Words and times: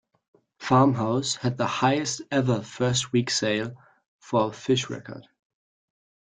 "Farmhouse" 0.57 1.35
had 1.35 1.57
the 1.57 1.67
highest-ever 1.67 2.63
first 2.63 3.11
week 3.11 3.29
sales 3.29 3.77
for 4.17 4.47
a 4.47 4.49
Phish 4.49 4.89
record. 4.89 5.27